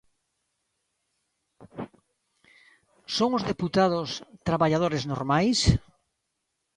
Son 3.15 3.29
os 3.37 3.47
deputados 3.51 4.09
"traballadores 4.49 5.03
normais"? 5.11 5.59